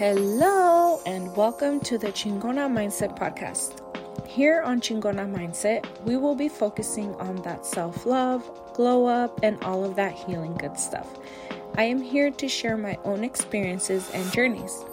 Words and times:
Hello, 0.00 0.98
and 1.04 1.36
welcome 1.36 1.78
to 1.80 1.98
the 1.98 2.06
Chingona 2.06 2.72
Mindset 2.72 3.18
Podcast. 3.18 3.82
Here 4.26 4.62
on 4.62 4.80
Chingona 4.80 5.30
Mindset, 5.30 5.84
we 6.04 6.16
will 6.16 6.34
be 6.34 6.48
focusing 6.48 7.14
on 7.16 7.36
that 7.42 7.66
self 7.66 8.06
love, 8.06 8.50
glow 8.72 9.04
up, 9.04 9.40
and 9.42 9.62
all 9.62 9.84
of 9.84 9.96
that 9.96 10.14
healing 10.14 10.54
good 10.54 10.78
stuff. 10.78 11.18
I 11.76 11.82
am 11.82 12.00
here 12.00 12.30
to 12.30 12.48
share 12.48 12.78
my 12.78 12.98
own 13.04 13.22
experiences 13.22 14.10
and 14.14 14.32
journeys. 14.32 14.86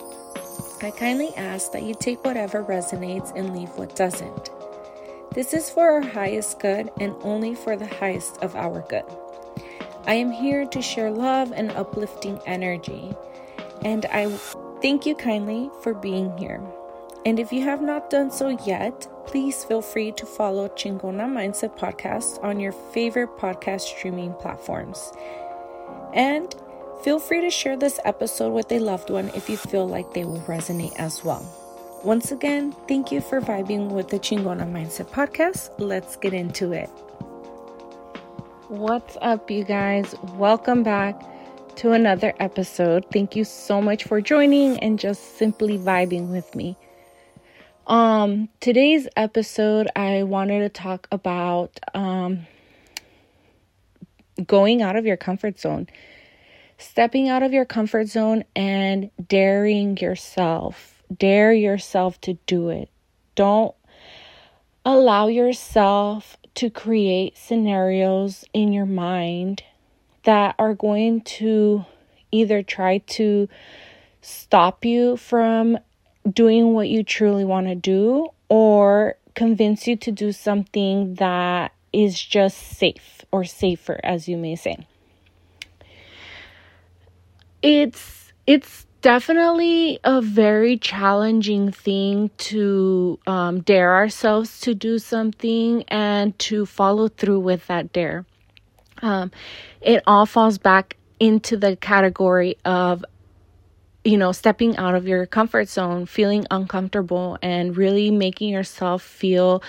I 0.82 0.92
kindly 0.92 1.34
ask 1.38 1.72
that 1.72 1.84
you 1.84 1.96
take 1.98 2.26
whatever 2.26 2.62
resonates 2.62 3.34
and 3.34 3.56
leave 3.56 3.70
what 3.78 3.96
doesn't. 3.96 4.50
This 5.32 5.54
is 5.54 5.70
for 5.70 5.90
our 5.90 6.02
highest 6.02 6.60
good 6.60 6.92
and 7.00 7.16
only 7.22 7.56
for 7.56 7.78
the 7.78 7.88
highest 7.88 8.40
of 8.40 8.58
our 8.58 8.82
good. 8.90 9.06
I 10.06 10.16
am 10.16 10.32
here 10.32 10.66
to 10.66 10.82
share 10.82 11.12
love 11.12 11.54
and 11.54 11.72
uplifting 11.72 12.42
energy, 12.46 13.16
and 13.86 14.06
I 14.08 14.38
thank 14.82 15.06
you 15.06 15.16
kindly 15.16 15.70
for 15.82 15.94
being 15.94 16.36
here. 16.38 16.62
And 17.26 17.40
if 17.40 17.52
you 17.52 17.62
have 17.64 17.82
not 17.82 18.10
done 18.10 18.32
so 18.32 18.50
yet, 18.66 19.08
please 19.26 19.64
feel 19.64 19.82
free 19.82 20.12
to 20.14 20.26
follow 20.26 20.70
Chingona 20.70 21.28
Mindset 21.28 21.78
Podcast 21.78 22.42
on 22.44 22.60
your 22.60 22.72
favorite 22.72 23.36
podcast 23.38 23.82
streaming 23.82 24.34
platforms. 24.36 25.12
And 26.14 26.56
feel 27.04 27.20
free 27.20 27.42
to 27.42 27.50
share 27.50 27.76
this 27.76 28.00
episode 28.06 28.54
with 28.54 28.72
a 28.72 28.80
loved 28.80 29.10
one 29.10 29.30
if 29.36 29.50
you 29.50 29.58
feel 29.58 29.88
like 29.88 30.14
they 30.14 30.24
will 30.24 30.42
resonate 30.42 30.96
as 30.98 31.24
well. 31.24 31.46
Once 32.04 32.32
again, 32.32 32.72
thank 32.88 33.12
you 33.12 33.20
for 33.20 33.42
vibing 33.42 33.90
with 33.90 34.08
the 34.08 34.20
Chingona 34.20 34.72
Mindset 34.72 35.08
Podcast. 35.08 35.72
Let's 35.80 36.16
get 36.16 36.34
into 36.34 36.72
it. 36.72 36.90
What's 38.70 39.18
up, 39.22 39.50
you 39.50 39.64
guys? 39.64 40.16
Welcome 40.36 40.84
back 40.84 41.22
to 41.78 41.92
another 41.92 42.34
episode. 42.40 43.06
Thank 43.14 43.36
you 43.36 43.44
so 43.44 43.82
much 43.82 44.04
for 44.04 44.20
joining 44.20 44.80
and 44.80 44.98
just 44.98 45.38
simply 45.38 45.78
vibing 45.78 46.30
with 46.30 46.56
me. 46.56 46.76
Um, 47.86 48.50
today's 48.60 49.08
episode, 49.16 49.88
I 49.96 50.24
wanted 50.24 50.60
to 50.62 50.70
talk 50.70 51.08
about 51.12 51.80
um, 51.94 52.48
going 54.46 54.82
out 54.82 54.96
of 54.96 55.06
your 55.06 55.18
comfort 55.18 55.60
zone, 55.60 55.88
stepping 56.80 57.30
out 57.30 57.44
of 57.44 57.54
your 57.54 57.66
comfort 57.66 58.08
zone, 58.08 58.44
and 58.56 59.12
daring 59.28 59.98
yourself. 59.98 61.04
Dare 61.16 61.54
yourself 61.54 62.20
to 62.22 62.34
do 62.48 62.70
it. 62.70 62.90
Don't 63.36 63.76
allow 64.84 65.28
yourself 65.28 66.38
to 66.56 66.72
create 66.72 67.38
scenarios 67.38 68.46
in 68.52 68.74
your 68.74 68.88
mind 68.88 69.62
that 70.28 70.56
are 70.60 70.74
going 70.74 71.22
to 71.22 71.86
either 72.34 72.62
try 72.62 72.98
to 72.98 73.48
stop 74.22 74.84
you 74.84 75.16
from 75.16 75.78
doing 76.30 76.74
what 76.74 76.90
you 76.90 77.02
truly 77.02 77.46
want 77.46 77.66
to 77.68 77.76
do 77.76 78.28
or 78.50 79.16
convince 79.36 79.88
you 79.88 79.96
to 79.96 80.12
do 80.12 80.34
something 80.34 81.14
that 81.14 81.72
is 81.94 82.22
just 82.22 82.58
safe 82.58 83.24
or 83.32 83.46
safer 83.46 84.02
as 84.04 84.28
you 84.28 84.36
may 84.36 84.58
say. 84.58 84.86
It's 87.62 88.34
it's 88.46 88.86
definitely 89.02 89.98
a 90.04 90.22
very 90.22 90.78
challenging 90.78 91.72
thing 91.72 92.32
to 92.38 93.18
um, 93.28 93.62
dare 93.62 93.96
ourselves 93.96 94.60
to 94.60 94.76
do 94.76 95.00
something 95.00 95.84
and 95.84 96.38
to 96.40 96.66
follow 96.66 97.08
through 97.08 97.40
with 97.40 97.66
that 97.68 97.94
dare 97.94 98.26
um, 99.02 99.32
it 99.82 100.04
all 100.08 100.26
falls 100.26 100.58
back 100.58 100.98
into 101.20 101.58
the 101.58 101.76
category 101.76 102.58
of 102.66 103.04
you 104.08 104.18
know, 104.18 104.32
stepping 104.32 104.78
out 104.78 104.96
of 104.96 105.06
your 105.06 105.26
comfort 105.26 105.68
zone, 105.68 106.06
feeling 106.06 106.48
uncomfortable, 106.50 107.38
and 107.42 107.76
really 107.76 108.10
making 108.10 108.48
yourself 108.48 109.04
feel 109.04 109.62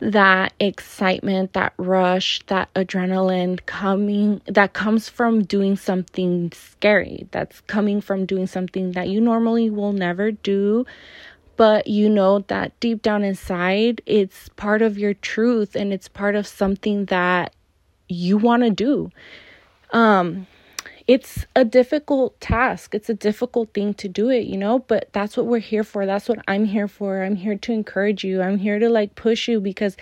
that 0.00 0.54
excitement, 0.58 1.52
that 1.52 1.74
rush, 1.76 2.40
that 2.46 2.72
adrenaline 2.74 3.64
coming 3.66 4.40
that 4.46 4.72
comes 4.72 5.10
from 5.10 5.44
doing 5.44 5.76
something 5.76 6.50
scary, 6.52 7.28
that's 7.30 7.60
coming 7.62 8.00
from 8.00 8.24
doing 8.24 8.46
something 8.46 8.92
that 8.92 9.08
you 9.08 9.20
normally 9.20 9.68
will 9.68 9.92
never 9.92 10.30
do. 10.30 10.86
But 11.56 11.86
you 11.86 12.08
know 12.08 12.40
that 12.48 12.78
deep 12.80 13.02
down 13.02 13.22
inside, 13.22 14.00
it's 14.06 14.48
part 14.56 14.80
of 14.80 14.98
your 14.98 15.12
truth 15.14 15.76
and 15.76 15.92
it's 15.92 16.08
part 16.08 16.34
of 16.34 16.46
something 16.46 17.04
that 17.06 17.54
you 18.08 18.36
want 18.36 18.62
to 18.62 18.70
do. 18.70 19.10
Um, 19.92 20.46
it's 21.06 21.46
a 21.54 21.64
difficult 21.64 22.40
task. 22.40 22.94
It's 22.94 23.10
a 23.10 23.14
difficult 23.14 23.74
thing 23.74 23.94
to 23.94 24.08
do 24.08 24.30
it, 24.30 24.46
you 24.46 24.56
know, 24.56 24.78
but 24.78 25.08
that's 25.12 25.36
what 25.36 25.46
we're 25.46 25.58
here 25.58 25.84
for. 25.84 26.06
That's 26.06 26.28
what 26.28 26.38
I'm 26.48 26.64
here 26.64 26.88
for. 26.88 27.22
I'm 27.22 27.36
here 27.36 27.56
to 27.56 27.72
encourage 27.72 28.24
you. 28.24 28.40
I'm 28.40 28.58
here 28.58 28.78
to 28.78 28.88
like 28.88 29.14
push 29.14 29.46
you 29.46 29.60
because 29.60 29.96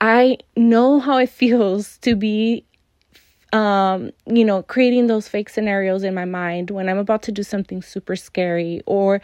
I 0.00 0.38
know 0.56 0.98
how 0.98 1.18
it 1.18 1.28
feels 1.30 1.98
to 1.98 2.16
be 2.16 2.64
um, 3.52 4.10
you 4.26 4.44
know, 4.44 4.62
creating 4.62 5.06
those 5.06 5.26
fake 5.28 5.48
scenarios 5.48 6.04
in 6.04 6.14
my 6.14 6.26
mind 6.26 6.70
when 6.70 6.88
I'm 6.88 6.98
about 6.98 7.22
to 7.22 7.32
do 7.32 7.42
something 7.42 7.80
super 7.80 8.14
scary 8.14 8.82
or 8.84 9.22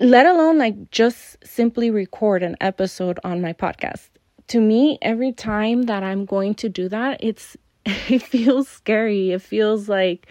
let 0.00 0.26
alone 0.26 0.58
like 0.58 0.90
just 0.90 1.36
simply 1.44 1.90
record 1.90 2.42
an 2.42 2.56
episode 2.60 3.18
on 3.24 3.40
my 3.40 3.52
podcast. 3.52 4.08
To 4.48 4.60
me, 4.60 4.98
every 5.00 5.32
time 5.32 5.84
that 5.84 6.02
I'm 6.02 6.24
going 6.24 6.54
to 6.56 6.68
do 6.68 6.88
that, 6.88 7.22
it's 7.22 7.56
it 7.86 8.22
feels 8.22 8.68
scary. 8.68 9.32
It 9.32 9.42
feels 9.42 9.88
like 9.88 10.26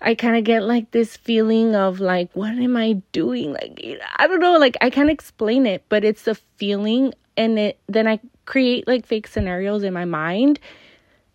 I 0.00 0.14
kind 0.14 0.36
of 0.36 0.44
get 0.44 0.62
like 0.62 0.92
this 0.92 1.16
feeling 1.16 1.74
of 1.74 2.00
like, 2.00 2.30
what 2.34 2.52
am 2.52 2.76
I 2.76 3.02
doing? 3.12 3.52
Like, 3.52 4.00
I 4.16 4.26
don't 4.26 4.40
know, 4.40 4.56
like, 4.56 4.76
I 4.80 4.90
can't 4.90 5.10
explain 5.10 5.66
it, 5.66 5.84
but 5.88 6.04
it's 6.04 6.26
a 6.28 6.34
feeling. 6.34 7.12
And 7.36 7.58
it 7.58 7.78
then 7.88 8.06
I 8.06 8.20
create 8.46 8.86
like 8.86 9.06
fake 9.06 9.26
scenarios 9.26 9.82
in 9.82 9.92
my 9.92 10.04
mind 10.04 10.58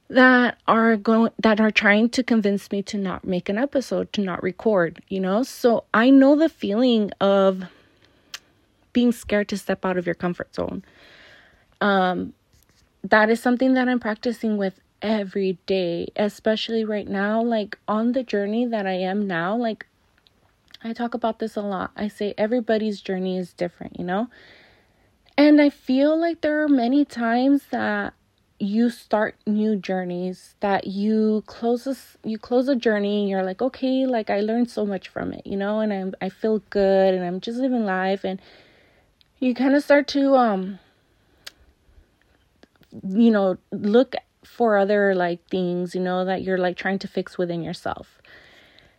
that 0.10 0.58
are 0.68 0.98
going 0.98 1.32
that 1.40 1.60
are 1.60 1.72
trying 1.72 2.10
to 2.10 2.24
convince 2.24 2.72
me 2.72 2.82
to 2.84 2.98
not 2.98 3.26
make 3.26 3.50
an 3.50 3.58
episode 3.58 4.12
to 4.14 4.22
not 4.22 4.44
record 4.44 5.02
you 5.08 5.20
know 5.20 5.44
so 5.44 5.86
i 5.94 6.10
know 6.10 6.36
the 6.36 6.50
feeling 6.50 7.10
of 7.20 7.64
being 8.92 9.12
scared 9.12 9.48
to 9.48 9.58
step 9.58 9.84
out 9.86 9.98
of 9.98 10.06
your 10.06 10.14
comfort 10.14 10.54
zone 10.54 10.84
um 11.84 12.34
that 13.04 13.30
is 13.30 13.42
something 13.42 13.74
that 13.74 13.88
i'm 13.90 14.00
practicing 14.00 14.58
with 14.58 14.80
every 15.04 15.58
day, 15.66 16.08
especially 16.16 16.86
right 16.86 17.08
now, 17.08 17.44
like 17.44 17.78
on 17.88 18.14
the 18.14 18.24
journey 18.24 18.66
that 18.66 18.88
I 18.88 18.94
am 18.94 19.28
now. 19.28 19.56
Like, 19.56 19.86
I 20.82 20.94
talk 20.94 21.14
about 21.14 21.40
this 21.40 21.56
a 21.56 21.62
lot. 21.62 21.92
I 21.96 22.08
say 22.08 22.34
everybody's 22.38 23.02
journey 23.02 23.38
is 23.38 23.54
different, 23.54 24.00
you 24.00 24.06
know? 24.06 24.30
And 25.38 25.62
I 25.62 25.70
feel 25.70 26.18
like 26.20 26.42
there 26.42 26.64
are 26.64 26.70
many 26.70 27.06
times 27.06 27.64
that 27.72 28.14
you 28.60 28.90
start 28.90 29.36
new 29.46 29.76
journeys 29.76 30.56
that 30.62 30.88
you 30.88 31.44
close 31.48 31.86
a, 31.86 31.96
you 32.26 32.38
close 32.38 32.70
a 32.70 32.76
journey 32.76 33.20
and 33.20 33.30
you're 33.30 33.44
like 33.44 33.62
okay 33.62 34.06
like 34.06 34.30
i 34.30 34.40
learned 34.40 34.70
so 34.70 34.86
much 34.86 35.10
from 35.10 35.34
it 35.34 35.46
you 35.46 35.58
know 35.58 35.82
and 35.82 35.92
i'm 35.92 36.14
i 36.22 36.30
feel 36.30 36.60
good 36.70 37.14
and 37.14 37.26
i'm 37.26 37.42
just 37.42 37.58
living 37.58 37.84
life 37.84 38.24
and 38.24 38.40
you 39.40 39.54
kind 39.54 39.76
of 39.76 39.84
start 39.84 40.08
to 40.08 40.36
um 40.36 40.80
you 43.08 43.32
know 43.32 43.58
look 43.72 44.16
for 44.46 44.78
other 44.78 45.16
like 45.16 45.48
things, 45.50 45.96
you 45.96 46.02
know, 46.02 46.26
that 46.26 46.44
you're 46.44 46.58
like 46.58 46.78
trying 46.78 47.00
to 47.00 47.08
fix 47.08 47.38
within 47.38 47.64
yourself. 47.64 48.22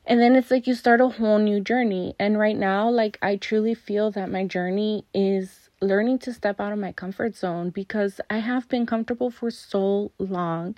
And 0.07 0.21
then 0.21 0.37
it's 0.37 0.51
like 0.51 0.67
you 0.67 0.75
start 0.75 1.01
a 1.01 1.09
whole 1.09 1.39
new 1.39 1.61
journey. 1.61 2.15
And 2.19 2.39
right 2.39 2.57
now, 2.57 2.91
like 2.91 3.19
I 3.23 3.37
truly 3.37 3.75
feel 3.75 4.11
that 4.13 4.31
my 4.31 4.45
journey 4.45 5.05
is 5.15 5.71
learning 5.81 6.19
to 6.21 6.33
step 6.33 6.61
out 6.61 6.73
of 6.73 6.79
my 6.79 6.93
comfort 6.93 7.37
zone 7.37 7.71
because 7.71 8.21
I 8.31 8.39
have 8.39 8.69
been 8.69 8.87
comfortable 8.87 9.31
for 9.31 9.51
so 9.51 10.13
long. 10.19 10.77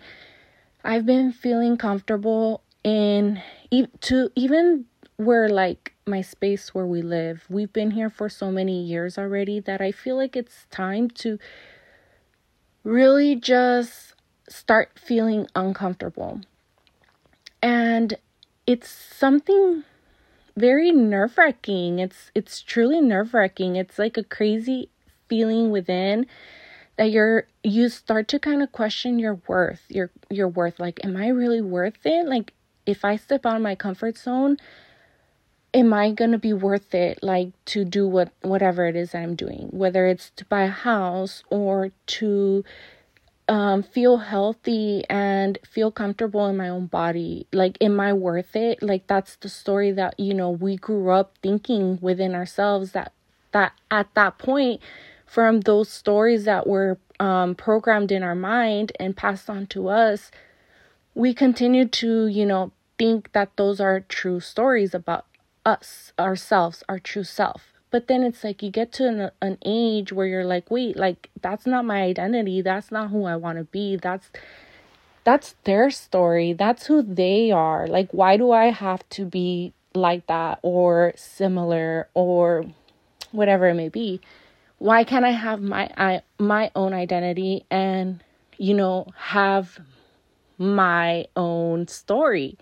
I've 0.85 1.07
been 1.07 1.33
feeling 1.33 1.77
comfortable 1.77 2.63
in 2.85 3.43
to 4.03 4.31
even 4.37 4.85
where 5.17 5.49
like 5.49 5.95
my 6.07 6.21
space 6.21 6.73
where 6.73 6.87
we 6.87 7.03
live. 7.03 7.47
We've 7.49 7.73
been 7.73 7.91
here 7.91 8.11
for 8.11 8.29
so 8.29 8.53
many 8.53 8.85
years 8.85 9.19
already 9.19 9.59
that 9.61 9.81
I 9.81 9.91
feel 9.91 10.17
like 10.17 10.37
it's 10.37 10.67
time 10.71 11.11
to 11.11 11.39
really 12.87 13.35
just 13.35 14.15
start 14.49 14.91
feeling 14.97 15.49
uncomfortable. 15.57 16.41
And 17.61 18.15
it's 18.65 18.89
something 18.89 19.83
very 20.57 20.93
nerve-wracking. 20.93 21.99
It's 21.99 22.31
it's 22.35 22.63
truly 22.63 23.01
nerve-wracking. 23.01 23.75
It's 23.75 23.99
like 23.99 24.17
a 24.17 24.23
crazy 24.23 24.89
feeling 25.29 25.71
within 25.71 26.27
that 26.97 27.11
you're 27.11 27.47
you 27.65 27.89
start 27.89 28.29
to 28.29 28.39
kind 28.39 28.63
of 28.63 28.71
question 28.71 29.19
your 29.19 29.41
worth. 29.49 29.83
Your 29.89 30.11
your 30.31 30.49
worth 30.49 30.79
like 30.79 31.05
am 31.05 31.17
I 31.17 31.29
really 31.29 31.61
worth 31.61 32.07
it? 32.07 32.27
Like 32.27 32.53
if 32.87 33.05
I 33.05 33.17
step 33.17 33.45
out 33.45 33.57
of 33.57 33.63
my 33.63 33.75
comfort 33.75 34.17
zone, 34.17 34.59
am 35.77 35.93
I 35.93 36.11
going 36.11 36.33
to 36.33 36.39
be 36.39 36.55
worth 36.55 36.95
it 36.95 37.23
like 37.23 37.51
to 37.67 37.85
do 37.85 38.09
what 38.09 38.33
whatever 38.41 38.87
it 38.87 38.97
is 38.97 39.13
that 39.13 39.23
I'm 39.23 39.37
doing, 39.37 39.69
whether 39.71 40.07
it's 40.07 40.31
to 40.37 40.45
buy 40.47 40.63
a 40.63 40.69
house 40.69 41.45
or 41.51 41.91
to 42.07 42.65
um, 43.47 43.83
feel 43.83 44.17
healthy 44.17 45.05
and 45.11 45.59
feel 45.69 45.93
comfortable 45.93 46.47
in 46.47 46.57
my 46.57 46.69
own 46.71 46.87
body. 46.87 47.47
Like, 47.53 47.77
am 47.81 48.01
I 48.01 48.15
worth 48.15 48.57
it? 48.57 48.83
Like, 48.83 49.07
that's 49.07 49.37
the 49.37 49.51
story 49.51 49.93
that, 49.93 50.19
you 50.19 50.35
know, 50.35 50.51
we 50.51 50.77
grew 50.77 51.11
up 51.11 51.35
thinking 51.43 51.99
within 52.01 52.35
ourselves 52.35 52.93
that, 52.93 53.13
that 53.53 53.73
at 53.91 54.13
that 54.15 54.39
point, 54.39 54.81
from 55.27 55.61
those 55.61 55.91
stories 55.91 56.45
that 56.45 56.67
were 56.67 56.99
um, 57.21 57.55
programmed 57.55 58.11
in 58.11 58.23
our 58.23 58.35
mind 58.35 58.93
and 58.99 59.17
passed 59.17 59.51
on 59.51 59.67
to 59.67 59.89
us, 59.89 60.31
we 61.15 61.35
continue 61.35 61.87
to, 61.87 62.27
you 62.27 62.47
know, 62.47 62.73
think 62.99 63.31
that 63.33 63.57
those 63.57 63.81
are 63.81 64.01
true 64.01 64.41
stories 64.41 64.95
about 64.95 65.27
us, 65.67 66.13
ourselves, 66.19 66.83
our 66.89 66.99
true 66.99 67.25
self. 67.25 67.75
But 67.91 68.09
then 68.09 68.23
it's 68.23 68.43
like 68.45 68.63
you 68.63 68.71
get 68.71 68.93
to 68.93 69.07
an, 69.07 69.31
an 69.43 69.59
age 69.65 70.13
where 70.13 70.27
you're 70.27 70.45
like, 70.45 70.71
wait, 70.71 70.97
like 70.97 71.31
that's 71.43 71.67
not 71.67 71.85
my 71.85 72.03
identity. 72.03 72.63
That's 72.63 72.91
not 72.91 73.11
who 73.11 73.25
I 73.25 73.37
want 73.37 73.59
to 73.59 73.65
be. 73.65 73.97
That's 73.97 74.31
that's 75.25 75.57
their 75.65 75.91
story. 75.91 76.53
That's 76.53 76.87
who 76.87 77.03
they 77.03 77.51
are. 77.51 77.87
Like 77.87 78.09
why 78.13 78.37
do 78.37 78.53
I 78.53 78.67
have 78.67 79.07
to 79.11 79.25
be 79.25 79.73
like 79.95 80.27
that 80.27 80.61
or 80.63 81.13
similar 81.17 82.09
or 82.15 82.65
whatever 83.33 83.69
it 83.69 83.75
may 83.75 83.89
be? 83.89 84.21
Why 84.79 85.05
can't 85.05 85.25
I 85.25 85.31
have 85.31 85.61
my 85.61 85.91
I 85.97 86.23
my 86.39 86.71
own 86.77 86.93
identity 86.93 87.65
and 87.71 88.23
you 88.59 88.75
know 88.75 89.07
have 89.17 89.79
my 90.59 91.27
own 91.35 91.89
story? 91.89 92.59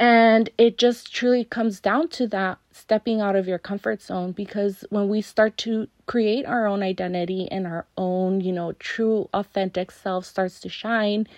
And 0.00 0.48
it 0.56 0.78
just 0.78 1.14
truly 1.14 1.44
comes 1.44 1.78
down 1.78 2.08
to 2.08 2.26
that 2.28 2.56
stepping 2.72 3.20
out 3.20 3.36
of 3.36 3.46
your 3.46 3.58
comfort 3.58 4.00
zone 4.00 4.32
because 4.32 4.82
when 4.88 5.10
we 5.10 5.20
start 5.20 5.58
to 5.58 5.88
create 6.06 6.46
our 6.46 6.66
own 6.66 6.82
identity 6.82 7.46
and 7.50 7.66
our 7.66 7.84
own, 7.98 8.40
you 8.40 8.50
know, 8.50 8.72
true 8.72 9.28
authentic 9.34 9.90
self 9.90 10.24
starts 10.24 10.58
to 10.60 10.70
shine, 10.70 11.28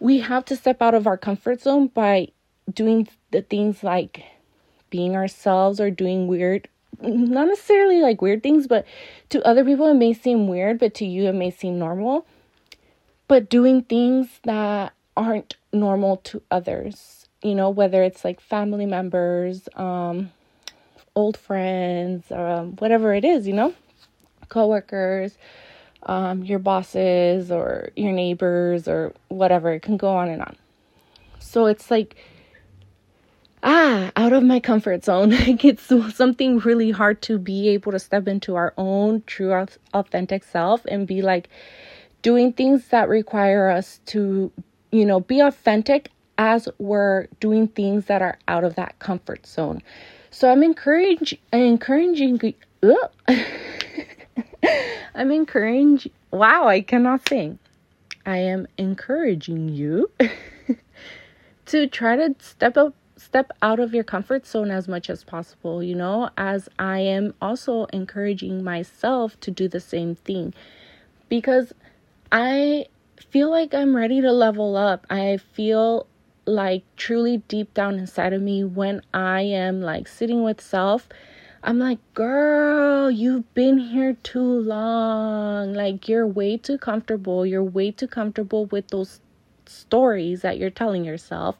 we 0.00 0.18
have 0.18 0.44
to 0.46 0.56
step 0.56 0.82
out 0.82 0.92
of 0.92 1.06
our 1.06 1.16
comfort 1.16 1.60
zone 1.60 1.86
by 1.86 2.26
doing 2.74 3.06
the 3.30 3.42
things 3.42 3.84
like 3.84 4.24
being 4.90 5.14
ourselves 5.14 5.80
or 5.80 5.88
doing 5.88 6.26
weird 6.26 6.68
not 7.00 7.46
necessarily 7.46 8.00
like 8.00 8.20
weird 8.20 8.42
things, 8.42 8.66
but 8.66 8.84
to 9.28 9.40
other 9.46 9.64
people 9.64 9.86
it 9.86 9.94
may 9.94 10.12
seem 10.12 10.48
weird, 10.48 10.80
but 10.80 10.94
to 10.94 11.06
you 11.06 11.28
it 11.28 11.34
may 11.34 11.52
seem 11.52 11.78
normal. 11.78 12.26
But 13.28 13.48
doing 13.48 13.82
things 13.82 14.40
that 14.42 14.94
aren't 15.16 15.54
normal 15.72 16.16
to 16.16 16.42
others 16.50 17.17
you 17.42 17.54
know, 17.54 17.70
whether 17.70 18.02
it's 18.02 18.24
like 18.24 18.40
family 18.40 18.86
members, 18.86 19.68
um, 19.76 20.30
old 21.14 21.36
friends, 21.36 22.30
um, 22.32 22.72
whatever 22.76 23.14
it 23.14 23.24
is, 23.24 23.46
you 23.46 23.54
know, 23.54 23.74
coworkers, 24.48 25.36
um, 26.04 26.44
your 26.44 26.58
bosses 26.58 27.50
or 27.50 27.90
your 27.96 28.12
neighbors 28.12 28.88
or 28.88 29.12
whatever. 29.28 29.72
It 29.72 29.82
can 29.82 29.96
go 29.96 30.16
on 30.16 30.28
and 30.28 30.42
on. 30.42 30.56
So 31.38 31.66
it's 31.66 31.90
like, 31.90 32.16
ah, 33.62 34.10
out 34.16 34.32
of 34.32 34.42
my 34.42 34.60
comfort 34.60 35.04
zone. 35.04 35.30
like 35.46 35.64
it's 35.64 35.90
something 36.14 36.58
really 36.58 36.90
hard 36.90 37.22
to 37.22 37.38
be 37.38 37.68
able 37.68 37.92
to 37.92 37.98
step 37.98 38.26
into 38.28 38.56
our 38.56 38.74
own 38.76 39.22
true, 39.26 39.66
authentic 39.94 40.44
self 40.44 40.84
and 40.86 41.06
be 41.06 41.22
like 41.22 41.48
doing 42.22 42.52
things 42.52 42.88
that 42.88 43.08
require 43.08 43.70
us 43.70 44.00
to, 44.06 44.50
you 44.90 45.06
know, 45.06 45.20
be 45.20 45.40
authentic 45.40 46.10
as 46.38 46.68
we're 46.78 47.26
doing 47.40 47.68
things 47.68 48.06
that 48.06 48.22
are 48.22 48.38
out 48.46 48.64
of 48.64 48.76
that 48.76 48.98
comfort 49.00 49.46
zone. 49.46 49.82
So 50.30 50.50
I'm 50.50 50.62
encouraging 50.62 51.38
encouraging 51.52 52.54
I'm 55.14 55.32
encouraging 55.32 56.12
wow, 56.30 56.68
I 56.68 56.80
cannot 56.80 57.28
sing. 57.28 57.58
I 58.24 58.38
am 58.38 58.66
encouraging 58.76 59.68
you 59.70 60.10
to 61.66 61.86
try 61.88 62.16
to 62.16 62.34
step 62.38 62.76
up 62.76 62.94
step 63.16 63.50
out 63.62 63.80
of 63.80 63.92
your 63.92 64.04
comfort 64.04 64.46
zone 64.46 64.70
as 64.70 64.86
much 64.86 65.10
as 65.10 65.24
possible, 65.24 65.82
you 65.82 65.94
know, 65.94 66.30
as 66.36 66.68
I 66.78 67.00
am 67.00 67.34
also 67.42 67.86
encouraging 67.86 68.62
myself 68.62 69.38
to 69.40 69.50
do 69.50 69.66
the 69.66 69.80
same 69.80 70.14
thing 70.14 70.54
because 71.28 71.72
I 72.30 72.86
feel 73.30 73.50
like 73.50 73.74
I'm 73.74 73.96
ready 73.96 74.20
to 74.20 74.30
level 74.30 74.76
up. 74.76 75.04
I 75.10 75.38
feel 75.38 76.06
like 76.48 76.82
truly 76.96 77.38
deep 77.48 77.74
down 77.74 77.98
inside 77.98 78.32
of 78.32 78.40
me 78.40 78.64
when 78.64 79.02
I 79.12 79.42
am 79.42 79.82
like 79.82 80.08
sitting 80.08 80.42
with 80.42 80.60
self, 80.60 81.08
I'm 81.62 81.78
like, 81.78 81.98
girl, 82.14 83.10
you've 83.10 83.52
been 83.54 83.78
here 83.78 84.14
too 84.22 84.40
long. 84.40 85.74
Like, 85.74 86.08
you're 86.08 86.26
way 86.26 86.56
too 86.56 86.78
comfortable. 86.78 87.44
You're 87.44 87.64
way 87.64 87.90
too 87.90 88.06
comfortable 88.06 88.66
with 88.66 88.88
those 88.88 89.20
stories 89.66 90.42
that 90.42 90.58
you're 90.58 90.70
telling 90.70 91.04
yourself. 91.04 91.56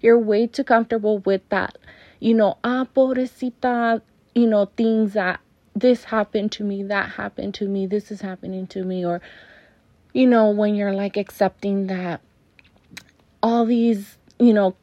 You're 0.00 0.18
way 0.18 0.46
too 0.46 0.64
comfortable 0.64 1.18
with 1.18 1.46
that, 1.50 1.76
you 2.18 2.34
know, 2.34 2.58
ah, 2.64 2.86
pobrecita, 2.96 4.00
you 4.34 4.46
know, 4.46 4.66
things 4.76 5.12
that 5.12 5.40
this 5.74 6.04
happened 6.04 6.52
to 6.52 6.64
me, 6.64 6.82
that 6.84 7.10
happened 7.10 7.54
to 7.54 7.68
me, 7.68 7.86
this 7.86 8.10
is 8.10 8.20
happening 8.20 8.66
to 8.68 8.84
me, 8.84 9.04
or, 9.04 9.20
you 10.12 10.26
know, 10.26 10.50
when 10.50 10.74
you're 10.74 10.92
like 10.94 11.16
accepting 11.16 11.86
that 11.88 12.20
all 13.42 13.64
these 13.64 14.18
you 14.42 14.52
know, 14.52 14.74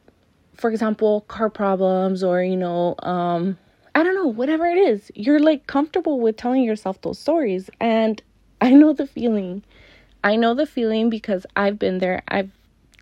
for 0.54 0.70
example, 0.70 1.22
car 1.22 1.50
problems 1.50 2.22
or, 2.22 2.42
you 2.42 2.56
know, 2.56 2.94
um, 3.00 3.58
I 3.94 4.02
don't 4.02 4.14
know, 4.14 4.26
whatever 4.26 4.66
it 4.66 4.78
is, 4.78 5.10
you're 5.14 5.40
like 5.40 5.66
comfortable 5.66 6.20
with 6.20 6.36
telling 6.36 6.62
yourself 6.62 7.00
those 7.02 7.18
stories. 7.18 7.70
And 7.80 8.22
I 8.60 8.70
know 8.70 8.92
the 8.92 9.06
feeling. 9.06 9.62
I 10.22 10.36
know 10.36 10.54
the 10.54 10.66
feeling 10.66 11.10
because 11.10 11.46
I've 11.56 11.78
been 11.78 11.98
there. 11.98 12.22
I've 12.28 12.50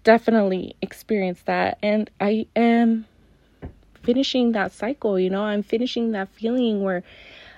definitely 0.05 0.77
experienced 0.83 1.47
that. 1.47 1.79
And 1.83 2.11
I 2.21 2.47
am 2.57 3.07
finishing 4.03 4.53
that 4.53 4.73
cycle, 4.73 5.19
you 5.19 5.31
know, 5.31 5.43
I'm 5.43 5.63
finishing 5.63 6.13
that 6.13 6.29
feeling 6.31 6.83
where 6.83 7.03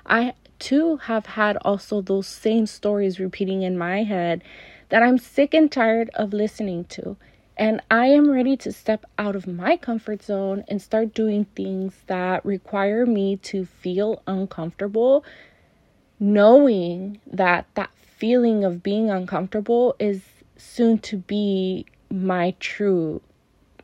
I 0.07 0.35
too 0.59 0.97
have 0.97 1.27
had 1.27 1.57
also 1.59 2.01
those 2.01 2.27
same 2.27 2.67
stories 2.67 3.21
repeating 3.21 3.63
in 3.63 3.79
my 3.79 4.03
head 4.03 4.43
that 4.89 5.03
I'm 5.03 5.19
sick 5.19 5.55
and 5.55 5.71
tired 5.71 6.11
of 6.15 6.33
listening 6.33 6.85
to. 6.87 7.17
And 7.61 7.83
I 7.91 8.07
am 8.07 8.31
ready 8.31 8.57
to 8.57 8.73
step 8.73 9.05
out 9.19 9.37
of 9.37 9.47
my 9.47 9.77
comfort 9.77 10.23
zone 10.23 10.65
and 10.67 10.81
start 10.81 11.13
doing 11.13 11.45
things 11.45 11.93
that 12.07 12.43
require 12.43 13.05
me 13.05 13.37
to 13.37 13.67
feel 13.67 14.23
uncomfortable, 14.27 15.27
knowing 16.19 17.21
that 17.31 17.67
that 17.75 17.91
feeling 18.17 18.65
of 18.65 18.83
being 18.83 19.11
uncomfortable 19.11 19.95
is 19.99 20.23
soon 20.57 21.01
to 21.01 21.19
be 21.19 21.85
my 22.11 22.55
true 22.61 23.21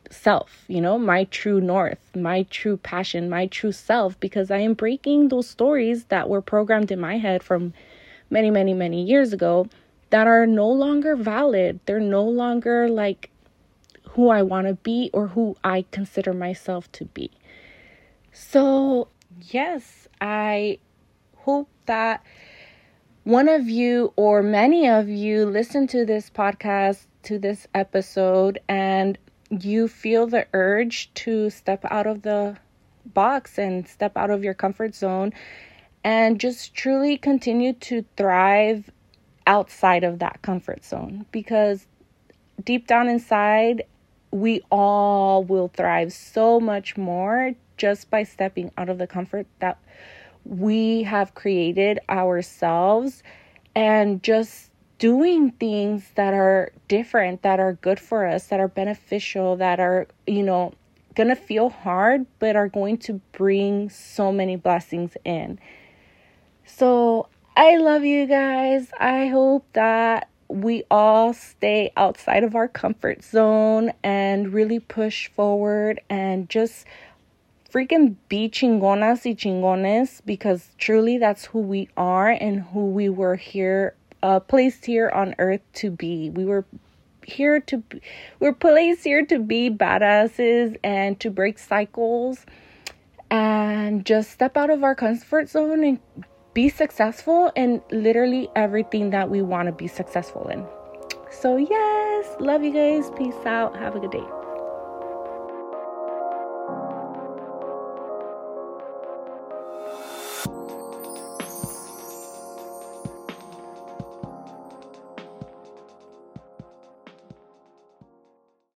self, 0.09 0.63
you 0.67 0.81
know, 0.81 0.97
my 0.97 1.25
true 1.25 1.61
north, 1.61 1.99
my 2.15 2.47
true 2.49 2.77
passion, 2.77 3.29
my 3.29 3.45
true 3.45 3.71
self, 3.71 4.19
because 4.19 4.49
I 4.49 4.57
am 4.57 4.73
breaking 4.73 5.27
those 5.27 5.47
stories 5.47 6.05
that 6.05 6.29
were 6.29 6.41
programmed 6.41 6.91
in 6.91 6.99
my 6.99 7.19
head 7.19 7.43
from 7.43 7.73
many, 8.31 8.49
many, 8.49 8.73
many 8.73 9.03
years 9.03 9.33
ago 9.33 9.67
that 10.09 10.25
are 10.25 10.47
no 10.47 10.67
longer 10.67 11.15
valid. 11.15 11.79
They're 11.85 11.99
no 11.99 12.23
longer 12.23 12.89
like 12.89 13.29
who 14.17 14.29
I 14.29 14.41
want 14.41 14.65
to 14.65 14.73
be 14.73 15.11
or 15.13 15.27
who 15.27 15.55
I 15.63 15.85
consider 15.91 16.33
myself 16.33 16.91
to 16.93 17.05
be. 17.05 17.29
So, 18.33 19.09
yes, 19.39 20.07
I 20.19 20.79
hope 21.35 21.69
that 21.85 22.23
one 23.25 23.47
of 23.47 23.69
you 23.69 24.13
or 24.15 24.41
many 24.41 24.89
of 24.89 25.07
you 25.07 25.45
listen 25.45 25.85
to 25.89 26.03
this 26.03 26.31
podcast, 26.31 27.05
to 27.23 27.37
this 27.37 27.67
episode, 27.75 28.59
and 28.67 29.19
you 29.51 29.87
feel 29.87 30.25
the 30.25 30.47
urge 30.51 31.13
to 31.13 31.51
step 31.51 31.85
out 31.85 32.07
of 32.07 32.23
the 32.23 32.57
box 33.13 33.59
and 33.59 33.87
step 33.87 34.17
out 34.17 34.31
of 34.31 34.43
your 34.43 34.55
comfort 34.55 34.95
zone 34.95 35.31
and 36.03 36.39
just 36.39 36.73
truly 36.73 37.17
continue 37.17 37.73
to 37.73 38.03
thrive 38.17 38.89
outside 39.45 40.03
of 40.03 40.17
that 40.17 40.41
comfort 40.41 40.83
zone 40.83 41.27
because 41.31 41.85
deep 42.65 42.87
down 42.87 43.07
inside 43.07 43.83
we 44.31 44.61
all 44.71 45.43
will 45.43 45.69
thrive 45.69 46.11
so 46.13 46.59
much 46.59 46.97
more 46.97 47.53
just 47.77 48.09
by 48.09 48.23
stepping 48.23 48.71
out 48.77 48.89
of 48.89 48.97
the 48.97 49.07
comfort 49.07 49.47
that 49.59 49.77
we 50.45 51.03
have 51.03 51.35
created 51.35 51.99
ourselves 52.09 53.23
and 53.75 54.23
just 54.23 54.71
doing 54.99 55.51
things 55.51 56.11
that 56.15 56.33
are 56.33 56.71
different, 56.87 57.43
that 57.43 57.59
are 57.59 57.73
good 57.73 57.99
for 57.99 58.25
us, 58.25 58.47
that 58.47 58.59
are 58.59 58.67
beneficial, 58.67 59.55
that 59.57 59.79
are, 59.79 60.07
you 60.25 60.41
know, 60.41 60.73
gonna 61.15 61.35
feel 61.35 61.69
hard, 61.69 62.25
but 62.39 62.55
are 62.55 62.67
going 62.67 62.97
to 62.97 63.13
bring 63.31 63.89
so 63.89 64.31
many 64.31 64.55
blessings 64.55 65.15
in. 65.23 65.59
So 66.65 67.27
I 67.55 67.77
love 67.77 68.03
you 68.05 68.25
guys. 68.25 68.91
I 68.99 69.27
hope 69.27 69.65
that 69.73 70.29
we 70.49 70.83
all 70.89 71.33
stay 71.33 71.91
outside 71.97 72.43
of 72.43 72.55
our 72.55 72.67
comfort 72.67 73.23
zone 73.23 73.91
and 74.03 74.53
really 74.53 74.79
push 74.79 75.29
forward 75.29 75.99
and 76.09 76.49
just 76.49 76.85
freaking 77.69 78.15
be 78.29 78.49
chingonas 78.49 79.25
y 79.25 79.33
chingones 79.33 80.21
because 80.25 80.69
truly 80.77 81.17
that's 81.17 81.45
who 81.45 81.59
we 81.59 81.89
are 81.97 82.29
and 82.29 82.61
who 82.61 82.85
we 82.87 83.09
were 83.09 83.35
here 83.35 83.95
uh, 84.23 84.39
placed 84.39 84.85
here 84.85 85.09
on 85.09 85.35
earth 85.37 85.61
to 85.73 85.91
be. 85.91 86.29
We 86.29 86.45
were 86.45 86.65
here 87.23 87.59
to 87.59 87.77
be, 87.77 88.01
we're 88.39 88.53
placed 88.53 89.03
here 89.03 89.25
to 89.25 89.39
be 89.39 89.69
badasses 89.69 90.77
and 90.83 91.19
to 91.19 91.29
break 91.29 91.59
cycles 91.59 92.45
and 93.29 94.05
just 94.05 94.31
step 94.31 94.55
out 94.55 94.69
of 94.69 94.83
our 94.83 94.95
comfort 94.95 95.49
zone 95.49 95.83
and 95.83 95.99
be 96.57 96.69
successful 96.69 97.51
in 97.55 97.83
literally 97.91 98.49
everything 98.55 99.11
that 99.11 99.29
we 99.29 99.43
want 99.43 99.67
to 99.67 99.71
be 99.71 99.87
successful 99.87 100.47
in. 100.47 100.65
So, 101.29 101.57
yes, 101.57 102.35
love 102.39 102.63
you 102.63 102.73
guys. 102.73 103.11
Peace 103.15 103.45
out. 103.45 103.77
Have 103.77 103.95
a 103.95 103.99
good 103.99 104.09
day. 104.09 104.36